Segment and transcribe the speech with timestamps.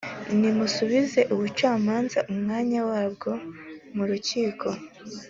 [0.39, 3.31] nimusubize ubucamanza umwanya wabwo
[3.95, 4.67] mu rukiko,